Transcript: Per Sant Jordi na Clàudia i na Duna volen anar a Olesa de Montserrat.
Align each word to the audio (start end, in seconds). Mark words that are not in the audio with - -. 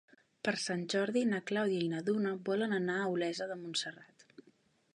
Per 0.47 0.53
Sant 0.61 0.85
Jordi 0.93 1.21
na 1.33 1.41
Clàudia 1.51 1.83
i 1.87 1.91
na 1.91 2.01
Duna 2.07 2.31
volen 2.49 2.73
anar 2.81 2.97
a 3.03 3.07
Olesa 3.17 3.51
de 3.53 3.59
Montserrat. 3.61 4.27